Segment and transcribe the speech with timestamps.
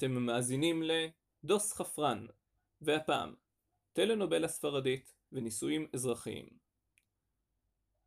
[0.00, 2.26] אתם מאזינים לדוס חפרן,
[2.80, 3.34] והפעם,
[3.92, 6.48] טלנובלה ספרדית ונישואים אזרחיים.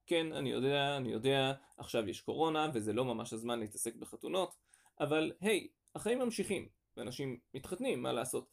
[0.05, 4.55] כן, אני יודע, אני יודע, עכשיו יש קורונה וזה לא ממש הזמן להתעסק בחתונות,
[4.99, 8.49] אבל היי, החיים ממשיכים, ואנשים מתחתנים, מה לעשות?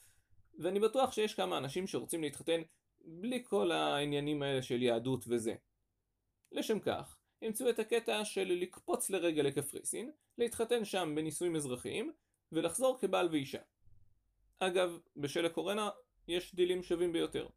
[0.59, 2.61] ואני בטוח שיש כמה אנשים שרוצים להתחתן
[3.01, 5.55] בלי כל העניינים האלה של יהדות וזה.
[6.53, 12.13] לשם כך, ימצאו את הקטע של לקפוץ לרגע לקפריסין, להתחתן שם בנישואים אזרחיים,
[12.53, 13.61] ולחזור כבעל ואישה.
[14.59, 15.91] אגב, בשל הקורונה
[16.29, 17.49] יש דילים שווים ביותר.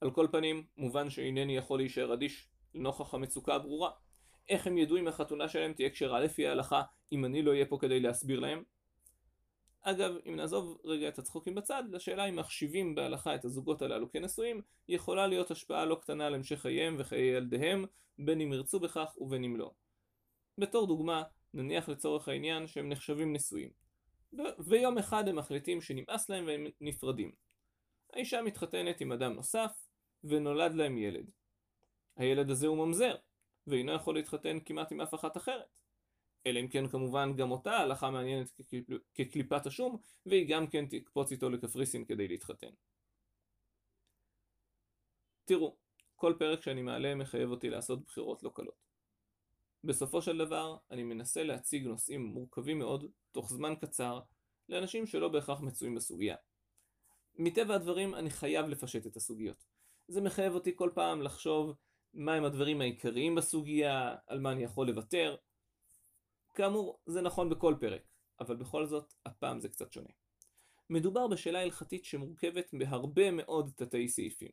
[0.00, 3.90] על כל פנים, מובן שאינני יכול להישאר אדיש לנוכח המצוקה הברורה.
[4.48, 7.78] איך הם ידעו אם החתונה שלהם תהיה כשרה לפי ההלכה אם אני לא אהיה פה
[7.80, 8.62] כדי להסביר להם?
[9.82, 14.60] אגב, אם נעזוב רגע את הצחוקים בצד, לשאלה אם מחשיבים בהלכה את הזוגות הללו כנשואים,
[14.88, 17.84] יכולה להיות השפעה לא קטנה על המשך חייהם וחיי ילדיהם,
[18.18, 19.70] בין אם ירצו בכך ובין אם לא.
[20.58, 21.22] בתור דוגמה,
[21.54, 23.70] נניח לצורך העניין שהם נחשבים נשואים.
[24.58, 27.32] ויום אחד הם מחליטים שנמאס להם והם נפרדים.
[28.12, 29.88] האישה מתחתנת עם אדם נוסף,
[30.24, 31.30] ונולד להם ילד.
[32.16, 33.16] הילד הזה הוא ממזר,
[33.66, 35.78] ואינו יכול להתחתן כמעט עם אף אחת אחרת.
[36.46, 38.60] אלא אם כן כמובן גם אותה ההלכה מעניינת
[39.14, 42.70] כקליפת השום, והיא גם כן תקפוץ איתו לקפריסין כדי להתחתן.
[45.44, 45.76] תראו,
[46.16, 48.93] כל פרק שאני מעלה מחייב אותי לעשות בחירות לא קלות.
[49.84, 54.20] בסופו של דבר, אני מנסה להציג נושאים מורכבים מאוד, תוך זמן קצר,
[54.68, 56.36] לאנשים שלא בהכרח מצויים בסוגיה.
[57.38, 59.64] מטבע הדברים, אני חייב לפשט את הסוגיות.
[60.08, 61.74] זה מחייב אותי כל פעם לחשוב
[62.14, 65.36] מהם הדברים העיקריים בסוגיה, על מה אני יכול לוותר,
[66.54, 68.02] כאמור, זה נכון בכל פרק,
[68.40, 70.10] אבל בכל זאת, הפעם זה קצת שונה.
[70.90, 74.50] מדובר בשאלה הלכתית שמורכבת בהרבה מאוד תתי סעיפים.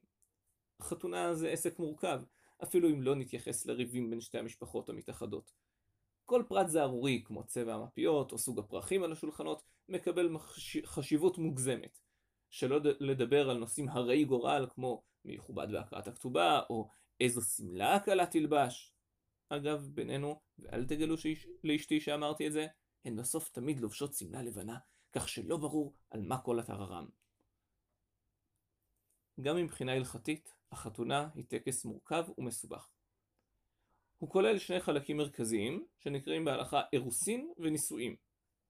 [0.82, 2.22] חתונה זה עסק מורכב,
[2.64, 5.52] אפילו אם לא נתייחס לריבים בין שתי המשפחות המתאחדות.
[6.26, 10.38] כל פרט זערורי, כמו צבע המפיות או סוג הפרחים על השולחנות, מקבל
[10.86, 11.99] חשיבות מוגזמת.
[12.49, 16.89] שלא לדבר על נושאים הרי גורל כמו מי יכובד בהקראת הכתובה, או
[17.20, 18.93] איזו שמלה הכלה תלבש.
[19.49, 22.67] אגב, בינינו, ואל תגלו שיש, לאשתי שאמרתי את זה,
[23.05, 24.78] הן בסוף תמיד לובשות שמלה לבנה,
[25.11, 27.08] כך שלא ברור על מה כל הטררם.
[29.42, 32.90] גם מבחינה הלכתית, החתונה היא טקס מורכב ומסובך.
[34.18, 38.16] הוא כולל שני חלקים מרכזיים, שנקראים בהלכה אירוסין ונישואין.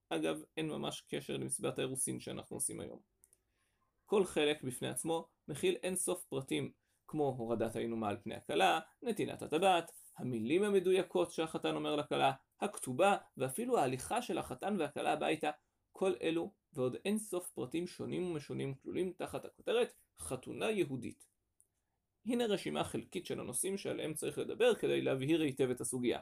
[0.08, 3.00] אגב, אין ממש קשר למסיבת האירוסין שאנחנו עושים היום.
[4.06, 6.72] כל חלק בפני עצמו מכיל אין סוף פרטים,
[7.06, 13.78] כמו הורדת האינומה על פני הכלה, נתינת הטבעת, המילים המדויקות שהחתן אומר לכלה, הכתובה ואפילו
[13.78, 15.50] ההליכה של החתן והכלה הביתה,
[15.92, 21.26] כל אלו ועוד אין סוף פרטים שונים ומשונים כלולים תחת הכותרת חתונה יהודית.
[22.26, 26.20] הנה רשימה חלקית של הנושאים שעליהם צריך לדבר כדי להבהיר היטב את הסוגיה.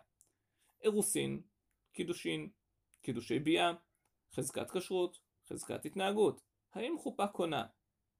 [0.83, 1.43] אירוסין,
[1.93, 2.51] קידושין,
[3.03, 3.73] קידושי ביאה,
[4.35, 5.19] חזקת כשרות,
[5.49, 6.41] חזקת התנהגות,
[6.73, 7.67] האם חופה קונה,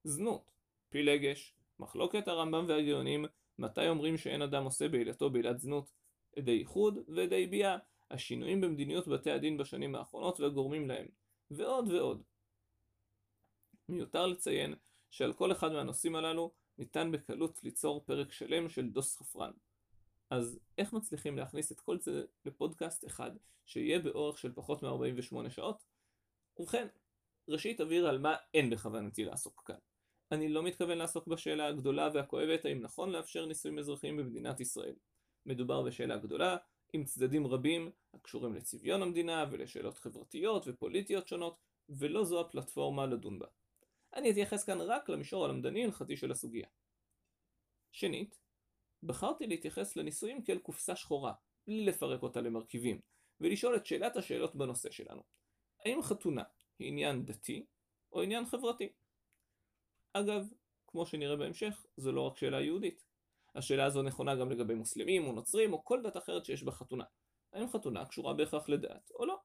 [0.03, 0.51] זנות,
[0.89, 3.25] פילגש, מחלוקת הרמב"ם והגאונים
[3.59, 5.91] מתי אומרים שאין אדם עושה בעילתו בעילת זנות
[6.37, 7.77] עדי איחוד ועדי ביאה,
[8.11, 11.07] השינויים במדיניות בתי הדין בשנים האחרונות והגורמים להם,
[11.51, 12.23] ועוד ועוד.
[13.89, 14.75] מיותר לציין
[15.11, 19.51] שעל כל אחד מהנושאים הללו ניתן בקלות ליצור פרק שלם של דוס חפרן.
[20.29, 23.31] אז איך מצליחים להכניס את כל זה לפודקאסט אחד
[23.65, 25.83] שיהיה באורך של פחות מ-48 שעות?
[26.59, 26.87] ובכן,
[27.47, 29.75] ראשית אבהיר על מה אין בכוונתי לעסוק כאן.
[30.31, 34.95] אני לא מתכוון לעסוק בשאלה הגדולה והכואבת האם נכון לאפשר נישואים אזרחיים במדינת ישראל.
[35.45, 36.57] מדובר בשאלה גדולה,
[36.93, 41.57] עם צדדים רבים הקשורים לצביון המדינה ולשאלות חברתיות ופוליטיות שונות,
[41.89, 43.47] ולא זו הפלטפורמה לדון בה.
[44.15, 46.67] אני אתייחס כאן רק למישור הלמדני-הלכתי של הסוגיה.
[47.91, 48.39] שנית,
[49.03, 51.33] בחרתי להתייחס לנישואים כאל קופסה שחורה,
[51.67, 53.01] בלי לפרק אותה למרכיבים,
[53.41, 55.21] ולשאול את שאלת השאלות בנושא שלנו.
[55.85, 56.43] האם חתונה
[56.79, 57.65] היא עניין דתי
[58.11, 58.93] או עניין חברתי?
[60.13, 60.47] אגב,
[60.87, 63.05] כמו שנראה בהמשך, זו לא רק שאלה יהודית.
[63.55, 67.03] השאלה הזו נכונה גם לגבי מוסלמים או נוצרים או כל דת אחרת שיש בה חתונה.
[67.53, 69.37] האם חתונה קשורה בהכרח לדת או לא?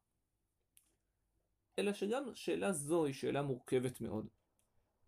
[1.78, 4.28] אלא שגם שאלה זו היא שאלה מורכבת מאוד.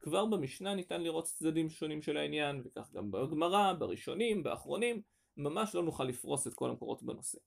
[0.00, 5.02] כבר במשנה ניתן לראות צדדים שונים של העניין, וכך גם בגמרא, בראשונים, באחרונים,
[5.36, 7.38] ממש לא נוכל לפרוס את כל המקורות בנושא.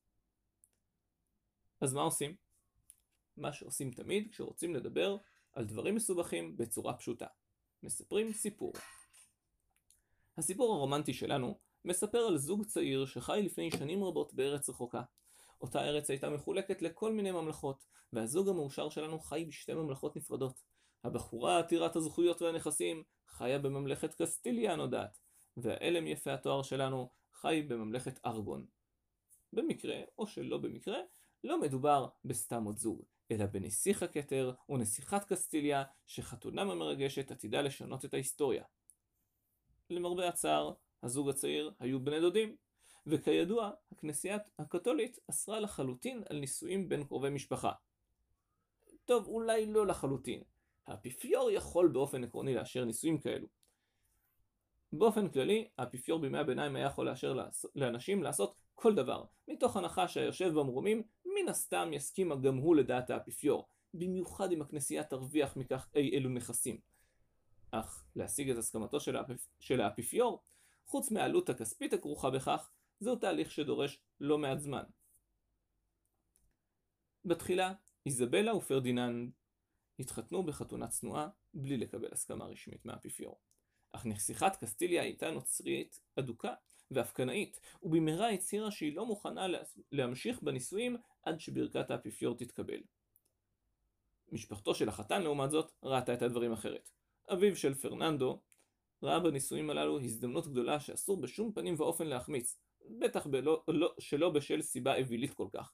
[1.82, 2.36] אז מה עושים?
[3.38, 5.18] מה שעושים תמיד כשרוצים לדבר
[5.54, 7.28] על דברים מסובכים בצורה פשוטה.
[7.84, 8.74] מספרים סיפור.
[10.38, 15.02] הסיפור הרומנטי שלנו מספר על זוג צעיר שחי לפני שנים רבות בארץ רחוקה.
[15.62, 20.71] אותה ארץ הייתה מחולקת לכל מיני ממלכות, והזוג המאושר שלנו חי בשתי ממלכות נפרדות.
[21.04, 25.20] הבחורה עתירת הזכויות והנכסים חיה בממלכת קסטיליה הנודעת,
[25.58, 28.66] והאלם יפה התואר שלנו חי בממלכת ארגון.
[29.54, 30.98] במקרה, או שלא במקרה,
[31.44, 38.14] לא מדובר בסתם עוד זוג, אלא בנסיך הכתר ונסיכת קסטיליה, שחתונם המרגשת עתידה לשנות את
[38.14, 38.64] ההיסטוריה.
[39.90, 42.56] למרבה הצער, הזוג הצעיר היו בני דודים,
[43.08, 47.72] וכידוע, הכנסייה הקתולית אסרה לחלוטין על נישואים בין קרובי משפחה.
[49.06, 50.44] טוב, אולי לא לחלוטין.
[50.88, 53.48] האפיפיור יכול באופן עקרוני לאשר נישואים כאלו.
[54.94, 57.36] באופן כללי, האפיפיור בימי הביניים היה יכול לאשר
[57.76, 63.68] לאנשים לעשות כל דבר, מתוך הנחה שהיושב במרומים מן הסתם יסכים גם הוא לדעת האפיפיור,
[63.94, 66.80] במיוחד אם הכנסייה תרוויח מכך אי אלו נכסים.
[67.72, 69.48] אך להשיג את הסכמתו של, האפיפ...
[69.60, 70.44] של האפיפיור,
[70.86, 74.84] חוץ מהעלות הכספית הכרוכה בכך, זהו תהליך שדורש לא מעט זמן.
[77.26, 77.74] בתחילה,
[78.06, 79.32] איזבלה ופרדיננד
[80.02, 83.40] התחתנו בחתונה צנועה בלי לקבל הסכמה רשמית מהאפיפיור.
[83.92, 86.54] אך נסיכת קסטיליה הייתה נוצרית אדוקה
[86.92, 89.46] ואף קנאית, ובמהרה הצהירה שהיא לא מוכנה
[89.92, 92.82] להמשיך בנישואים עד שברכת האפיפיור תתקבל.
[94.32, 96.90] משפחתו של החתן לעומת זאת ראתה את הדברים אחרת.
[97.34, 98.42] אביו של פרננדו
[99.04, 102.60] ראה בנישואים הללו הזדמנות גדולה שאסור בשום פנים ואופן להחמיץ,
[103.00, 105.74] בטח בלא, לא, שלא בשל סיבה אווילית כל כך.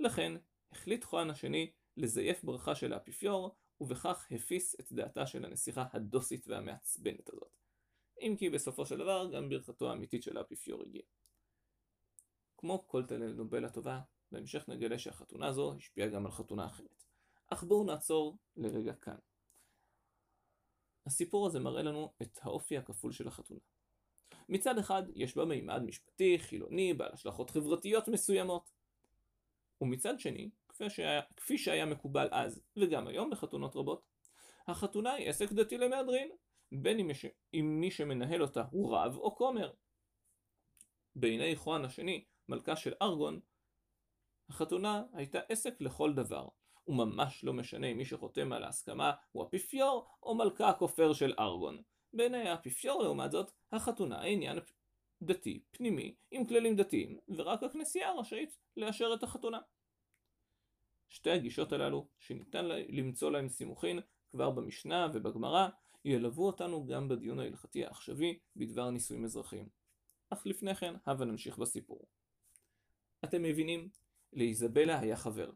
[0.00, 0.32] לכן
[0.72, 7.28] החליט חואן השני לזייף ברכה של האפיפיור, ובכך הפיס את דעתה של הנסיכה הדוסית והמעצבנת
[7.28, 7.56] הזאת.
[8.20, 11.06] אם כי בסופו של דבר גם ברכתו האמיתית של האפיפיור הגיעה.
[12.56, 14.00] כמו כל טלנובלה טובה,
[14.32, 17.04] בהמשך נגלה שהחתונה הזו השפיעה גם על חתונה אחרת.
[17.46, 19.16] אך בואו נעצור לרגע כאן.
[21.06, 23.60] הסיפור הזה מראה לנו את האופי הכפול של החתונה.
[24.48, 28.70] מצד אחד יש בה מימד משפטי, חילוני, בעל השלכות חברתיות מסוימות.
[29.80, 34.02] ומצד שני, כפי שהיה, כפי שהיה מקובל אז, וגם היום בחתונות רבות,
[34.66, 36.30] החתונה היא עסק דתי למהדרין,
[36.72, 39.72] בין אם, יש, אם מי שמנהל אותה הוא רב או כומר.
[41.16, 43.40] בעיני חואן השני, מלכה של ארגון,
[44.48, 46.48] החתונה הייתה עסק לכל דבר,
[46.88, 51.82] וממש לא משנה אם מי שחותם על ההסכמה הוא אפיפיור או מלכה הכופר של ארגון.
[52.12, 54.58] בעיני האפיפיור לעומת זאת, החתונה היא עניין
[55.22, 59.58] דתי, פנימי, עם כללים דתיים, ורק הכנסייה רשאית לאשר את החתונה.
[61.14, 64.00] שתי הגישות הללו, שניתן למצוא להם סימוכין
[64.30, 65.68] כבר במשנה ובגמרא,
[66.04, 69.68] ילוו אותנו גם בדיון ההלכתי העכשווי בדבר נישואים אזרחיים.
[70.30, 72.06] אך לפני כן, הבה נמשיך בסיפור.
[73.24, 73.88] אתם מבינים?
[74.32, 75.50] לאיזבלה היה חבר.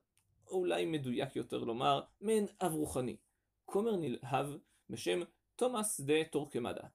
[0.46, 3.16] או אולי מדויק יותר לומר, מעין אב רוחני.
[3.64, 4.46] כומר נלהב
[4.90, 5.20] בשם
[5.56, 6.88] תומאס דה טורקמדה.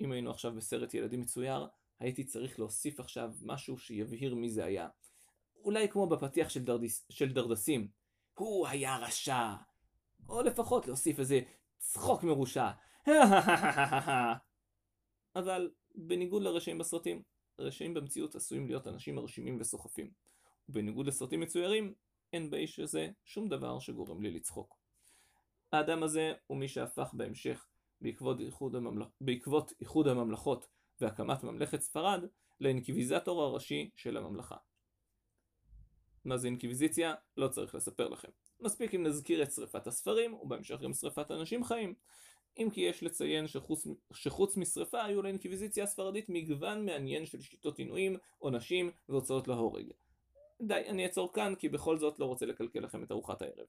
[0.00, 1.66] אם היינו עכשיו בסרט ילדים מצויר,
[2.00, 4.88] הייתי צריך להוסיף עכשיו משהו שיבהיר מי זה היה.
[5.64, 7.88] אולי כמו בפתיח של, דרדיס, של דרדסים.
[8.34, 9.54] הוא היה רשע.
[10.28, 11.40] או לפחות להוסיף איזה
[11.78, 12.70] צחוק מרושע.
[15.36, 17.22] אבל בניגוד לרשעים בסרטים,
[17.58, 20.10] רשעים במציאות עשויים להיות אנשים מרשימים וסוחפים.
[20.68, 21.94] ובניגוד לסרטים מצוירים,
[22.32, 24.78] אין באיש הזה שום דבר שגורם לי לצחוק.
[25.72, 27.66] האדם הזה הוא מי שהפך בהמשך,
[28.00, 29.08] בעקבות איחוד, הממלכ...
[29.20, 30.66] בעקבות איחוד הממלכות
[31.00, 32.24] והקמת ממלכת ספרד,
[32.60, 34.56] לאינקוויזטור הראשי של הממלכה.
[36.24, 37.14] מה זה אינקוויזיציה?
[37.36, 38.28] לא צריך לספר לכם.
[38.60, 41.94] מספיק אם נזכיר את שריפת הספרים, ובהמשך גם שריפת אנשים חיים.
[42.58, 48.16] אם כי יש לציין שחוץ, שחוץ משריפה היו לאינקוויזיציה הספרדית מגוון מעניין של שיטות עינויים,
[48.38, 49.90] עונשים והוצאות להורג.
[50.62, 53.66] די, אני אעצור כאן כי בכל זאת לא רוצה לקלקל לכם את ארוחת הערב.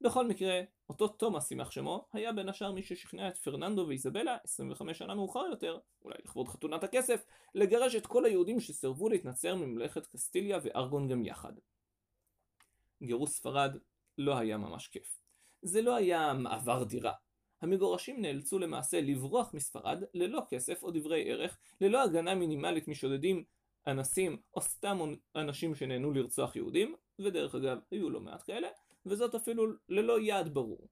[0.00, 4.98] בכל מקרה, אותו תומאס יימח שמו, היה בין השאר מי ששכנע את פרננדו ואיזבלה, 25
[4.98, 7.24] שנה מאוחר יותר, אולי לכבוד חתונת הכסף,
[7.54, 11.52] לגרש את כל היהודים שסירבו להתנצר מממלכת קסטיליה וארגון גם יחד.
[13.02, 13.76] גירוש ספרד
[14.18, 15.20] לא היה ממש כיף.
[15.62, 17.12] זה לא היה מעבר דירה.
[17.62, 23.44] המגורשים נאלצו למעשה לברוח מספרד ללא כסף או דברי ערך, ללא הגנה מינימלית משודדים,
[23.86, 24.98] אנסים או סתם
[25.36, 28.68] אנשים שנהנו לרצוח יהודים, ודרך אגב היו לא מעט כאלה,
[29.06, 30.88] וזאת אפילו ללא יעד ברור.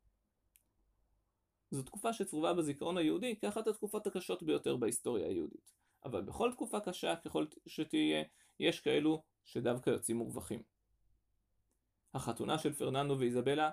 [1.71, 5.73] זו תקופה שצרובה בזיכרון היהודי כאחת התקופות הקשות ביותר בהיסטוריה היהודית.
[6.05, 8.25] אבל בכל תקופה קשה ככל שתהיה,
[8.61, 10.74] יש כאלו שדווקא יוצאים מורווחים.
[12.15, 13.71] החתונה של פרננדו ואיזבלה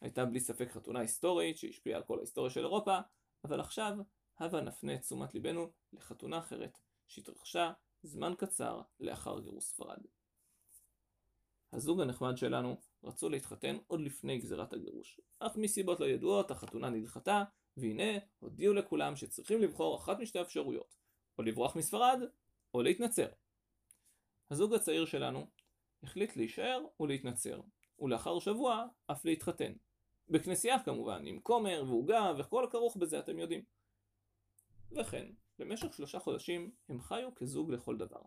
[0.00, 2.98] הייתה בלי ספק חתונה היסטורית שהשפיעה על כל ההיסטוריה של אירופה,
[3.44, 3.96] אבל עכשיו
[4.38, 7.72] הבה נפנה את תשומת ליבנו לחתונה אחרת שהתרחשה
[8.02, 9.98] זמן קצר לאחר גירוש ספרד.
[11.72, 17.44] הזוג הנחמד שלנו רצו להתחתן עוד לפני גזירת הגירוש, אך מסיבות לא ידועות החתונה נדחתה,
[17.76, 20.96] והנה הודיעו לכולם שצריכים לבחור אחת משתי אפשרויות,
[21.38, 22.20] או לברוח מספרד,
[22.74, 23.28] או להתנצר.
[24.50, 25.46] הזוג הצעיר שלנו
[26.02, 27.60] החליט להישאר ולהתנצר,
[28.00, 29.72] ולאחר שבוע אף להתחתן.
[30.28, 33.64] בכנסייה כמובן, עם כומר ועוגה וכל הכרוך בזה אתם יודעים.
[34.92, 35.26] וכן,
[35.58, 38.22] במשך שלושה חודשים הם חיו כזוג לכל דבר.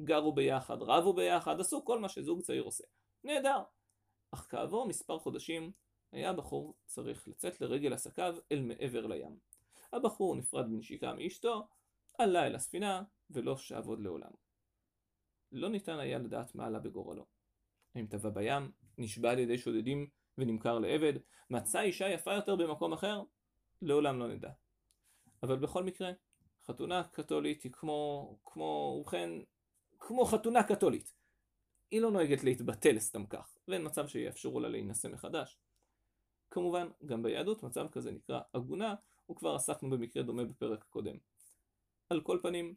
[0.00, 2.84] גרו ביחד, רבו ביחד, עשו כל מה שזוג צעיר עושה.
[3.24, 3.62] נהדר.
[4.30, 5.72] אך כעבור מספר חודשים
[6.12, 9.38] היה הבחור צריך לצאת לרגל עסקיו אל מעבר לים.
[9.92, 11.68] הבחור נפרד בנשיקה מאשתו,
[12.18, 14.30] עלה אל הספינה ולא שב עוד לעולם.
[15.52, 17.26] לא ניתן היה לדעת מה עלה בגורלו.
[17.94, 21.12] האם טבע בים, נשבע על ידי שודדים ונמכר לעבד,
[21.50, 23.22] מצא אישה יפה יותר במקום אחר?
[23.82, 24.50] לעולם לא נדע.
[25.42, 26.12] אבל בכל מקרה,
[26.66, 29.30] חתונה קתולית היא כמו, כמו, ובכן,
[29.98, 31.14] כמו חתונה קתולית.
[31.90, 35.58] היא לא נוהגת להתבטל סתם כך, ואין מצב שיאפשרו לה להינשא מחדש.
[36.50, 38.94] כמובן, גם ביהדות מצב כזה נקרא עגונה,
[39.30, 41.16] וכבר עסקנו במקרה דומה בפרק הקודם.
[42.10, 42.74] על כל פנים,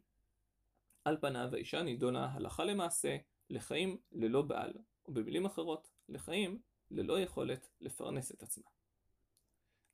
[1.04, 3.16] על פניו האישה נידונה הלכה למעשה
[3.50, 4.72] לחיים ללא בעל,
[5.08, 8.70] ובמילים אחרות, לחיים ללא יכולת לפרנס את עצמה.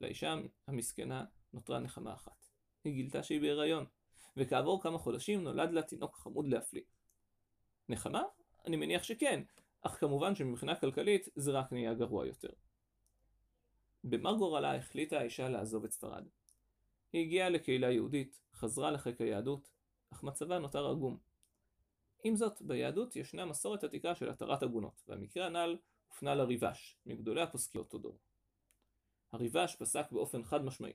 [0.00, 0.34] לאישה
[0.66, 2.46] המסכנה נותרה נחמה אחת.
[2.84, 3.86] היא גילתה שהיא בהיריון,
[4.36, 6.82] וכעבור כמה חודשים נולד לה תינוק חמוד להפליא.
[7.88, 8.22] נחמה?
[8.66, 9.42] אני מניח שכן,
[9.80, 12.50] אך כמובן שמבחינה כלכלית זה רק נהיה גרוע יותר.
[14.04, 16.28] במר גורלה החליטה האישה לעזוב את ספרד.
[17.12, 19.70] היא הגיעה לקהילה יהודית, חזרה לחיק היהדות,
[20.12, 21.18] אך מצבה נותר עגום.
[22.24, 25.76] עם זאת, ביהדות ישנה מסורת עתיקה של התרת עגונות, והמקרה הנ"ל
[26.08, 28.18] הופנה לריבש, מגדולי הפוסקים אותו דור.
[29.32, 30.92] הריבש פסק באופן חד משמעי.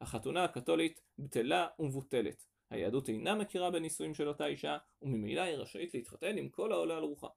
[0.00, 2.44] החתונה הקתולית בטלה ומבוטלת.
[2.70, 7.02] היהדות אינה מכירה בנישואים של אותה אישה, וממילא היא רשאית להתחתן עם כל העולה על
[7.02, 7.28] רוחה.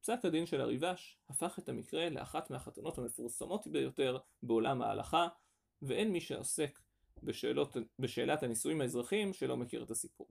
[0.00, 5.28] פסק הדין של הריבש הפך את המקרה לאחת מהחתונות המפורסמות ביותר בעולם ההלכה,
[5.82, 6.80] ואין מי שעוסק
[7.22, 10.28] בשאלות, בשאלת הנישואים האזרחיים שלא מכיר את הסיפור.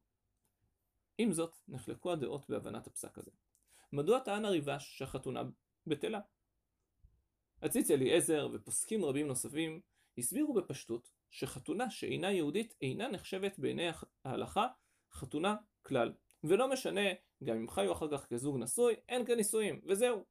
[1.17, 3.31] עם זאת, נחלקו הדעות בהבנת הפסק הזה.
[3.93, 5.41] מדוע טען הריבש שהחתונה
[5.87, 6.19] בטלה?
[7.61, 9.81] הציץ אליעזר ופוסקים רבים נוספים
[10.17, 13.87] הסבירו בפשטות שחתונה שאינה יהודית אינה נחשבת בעיני
[14.25, 14.67] ההלכה
[15.11, 17.01] חתונה כלל, ולא משנה
[17.43, 20.25] גם אם חיו אחר כך כזוג נשוי, אין כאן נישואים, וזהו.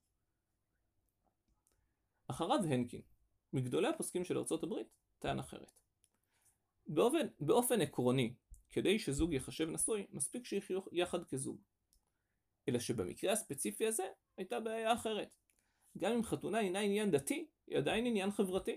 [2.26, 3.02] אחריו הנקין,
[3.52, 4.88] מגדולי הפוסקים של ארצות הברית,
[5.18, 5.72] טען אחרת.
[6.86, 8.34] באופן, באופן עקרוני,
[8.70, 11.60] כדי שזוג יחשב נשוי, מספיק שיחיו יחד כזוג.
[12.68, 15.28] אלא שבמקרה הספציפי הזה הייתה בעיה אחרת.
[15.98, 18.76] גם אם חתונה אינה עניין דתי, היא עדיין עניין חברתי.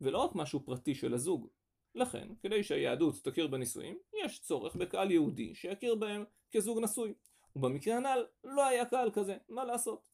[0.00, 1.48] ולא רק משהו פרטי של הזוג.
[1.94, 7.14] לכן, כדי שהיהדות תכיר בנישואים, יש צורך בקהל יהודי שיכיר בהם כזוג נשוי.
[7.56, 10.08] ובמקרה הנ"ל לא היה קהל כזה, מה לעשות?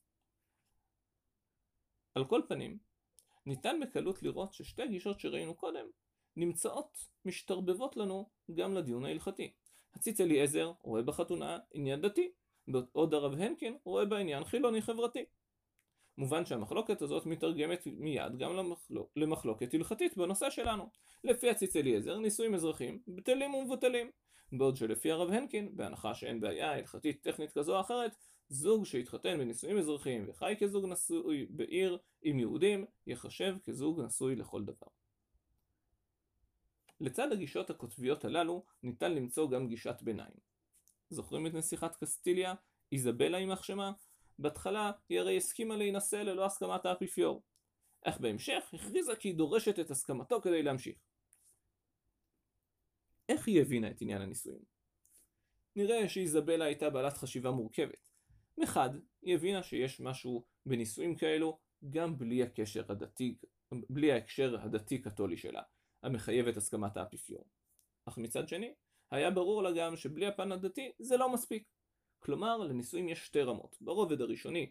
[2.14, 2.78] על כל פנים,
[3.47, 5.87] ניתן בקלות לראות ששתי הגישות שראינו קודם
[6.37, 9.52] נמצאות משתרבבות לנו גם לדיון ההלכתי.
[9.94, 12.32] הציץ אליעזר רואה בחתונה עניין דתי,
[12.68, 15.25] בעוד הרב הנקין רואה בעניין חילוני חברתי.
[16.18, 20.90] מובן שהמחלוקת הזאת מתרגמת מיד גם למחלוק, למחלוקת הלכתית בנושא שלנו.
[21.25, 24.10] לפי הציץ אליעזר, נישואים אזרחים בטלים ומבוטלים.
[24.52, 28.16] בעוד שלפי הרב הנקין, בהנחה שאין בעיה הלכתית טכנית כזו או אחרת,
[28.48, 34.87] זוג שהתחתן בנישואים אזרחיים וחי כזוג נשוי בעיר עם יהודים, יחשב כזוג נשוי לכל דבר.
[37.00, 40.47] לצד הגישות הקוטביות הללו, ניתן למצוא גם גישת ביניים.
[41.10, 42.54] זוכרים את נסיכת קסטיליה,
[42.92, 43.92] איזבלה יימח שמה?
[44.38, 47.42] בהתחלה היא הרי הסכימה להינשא ללא הסכמת האפיפיור.
[48.02, 50.98] אך בהמשך הכריזה כי היא דורשת את הסכמתו כדי להמשיך.
[53.28, 54.62] איך היא הבינה את עניין הנישואים?
[55.76, 58.08] נראה שאיזבלה הייתה בעלת חשיבה מורכבת.
[58.58, 58.90] מחד,
[59.22, 61.58] היא הבינה שיש משהו בנישואים כאלו
[61.90, 63.38] גם בלי הקשר הדתי,
[63.90, 65.62] בלי ההקשר הדתי-קתולי שלה,
[66.02, 67.46] המחייב את הסכמת האפיפיור.
[68.04, 68.74] אך מצד שני,
[69.10, 71.68] היה ברור לה גם שבלי הפן הדתי זה לא מספיק.
[72.18, 73.76] כלומר, לנישואים יש שתי רמות.
[73.80, 74.70] ברובד הראשוני,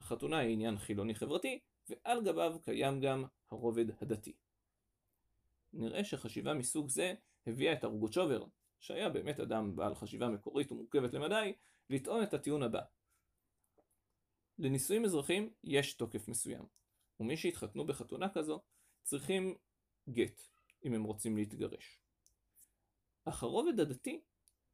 [0.00, 4.32] החתונה היא עניין חילוני חברתי, ועל גביו קיים גם הרובד הדתי.
[5.72, 7.14] נראה שחשיבה מסוג זה
[7.46, 8.44] הביאה את ארגוצ'ובר,
[8.80, 11.52] שהיה באמת אדם בעל חשיבה מקורית ומורכבת למדי,
[11.90, 12.80] לטעון את הטיעון הבא.
[14.58, 16.64] לנישואים אזרחיים יש תוקף מסוים,
[17.20, 18.62] ומי שהתחתנו בחתונה כזו
[19.02, 19.54] צריכים
[20.08, 20.42] גט,
[20.84, 22.03] אם הם רוצים להתגרש.
[23.24, 24.20] אך הרובד הדתי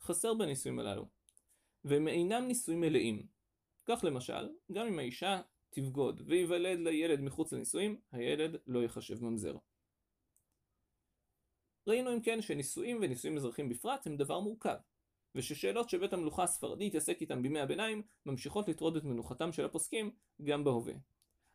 [0.00, 1.06] חסר בנישואים הללו,
[1.84, 3.26] והם אינם נישואים מלאים.
[3.86, 5.40] כך למשל, גם אם האישה
[5.70, 9.56] תבגוד וייוולד לילד מחוץ לנישואים, הילד לא ייחשב ממזר.
[11.86, 14.76] ראינו אם כן שנישואים ונישואים אזרחיים בפרט הם דבר מורכב,
[15.34, 20.10] וששאלות שבית המלוכה הספרדי התעסק איתם בימי הביניים ממשיכות לטרוד את מנוחתם של הפוסקים
[20.42, 20.94] גם בהווה.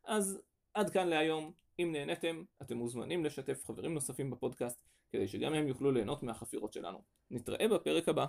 [0.04, 0.42] אז
[0.74, 4.82] עד כאן להיום, אם נהניתם, אתם מוזמנים לשתף חברים נוספים בפודקאסט
[5.16, 7.02] כדי שגם הם יוכלו ליהנות מהחפירות שלנו.
[7.32, 8.26] נתראה בפרק הבא.